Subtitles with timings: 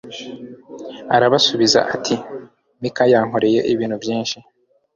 [1.15, 2.15] arabasubiza ati
[2.81, 4.37] mika yankoreye ibintu byinshi